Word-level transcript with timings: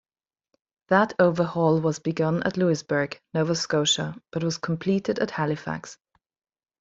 That 0.87 1.13
overhaul 1.19 1.79
was 1.79 1.99
begun 1.99 2.41
at 2.41 2.57
Louisburg, 2.57 3.21
Nova 3.35 3.53
Scotia 3.53 4.19
but 4.31 4.43
was 4.43 4.57
completed 4.57 5.19
at 5.19 5.29
Halifax. 5.29 5.99